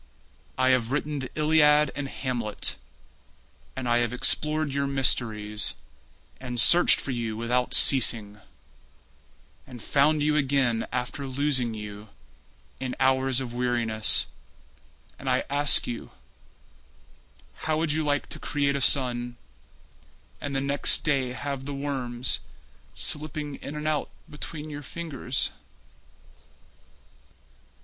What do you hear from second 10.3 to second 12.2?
again after losing you